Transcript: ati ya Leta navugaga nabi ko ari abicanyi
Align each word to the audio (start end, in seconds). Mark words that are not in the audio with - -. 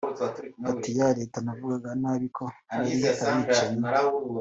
ati 0.69 0.89
ya 0.99 1.07
Leta 1.17 1.37
navugaga 1.45 1.89
nabi 2.01 2.27
ko 2.37 2.45
ari 2.73 2.89
abicanyi 3.29 3.87